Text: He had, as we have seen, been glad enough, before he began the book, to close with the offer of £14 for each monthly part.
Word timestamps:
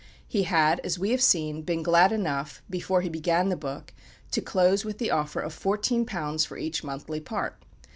He 0.27 0.45
had, 0.45 0.79
as 0.79 0.97
we 0.97 1.11
have 1.11 1.21
seen, 1.21 1.61
been 1.61 1.83
glad 1.83 2.11
enough, 2.11 2.63
before 2.67 3.01
he 3.01 3.07
began 3.09 3.49
the 3.49 3.55
book, 3.55 3.93
to 4.31 4.41
close 4.41 4.83
with 4.83 4.97
the 4.97 5.11
offer 5.11 5.39
of 5.41 5.53
£14 5.53 6.43
for 6.43 6.57
each 6.57 6.83
monthly 6.83 7.19
part. 7.19 7.61